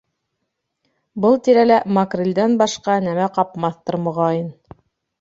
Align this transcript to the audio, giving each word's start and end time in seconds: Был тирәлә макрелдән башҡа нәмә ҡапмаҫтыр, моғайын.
Был 1.25 1.37
тирәлә 1.49 1.77
макрелдән 1.99 2.57
башҡа 2.65 2.99
нәмә 3.07 3.31
ҡапмаҫтыр, 3.39 4.03
моғайын. 4.09 4.53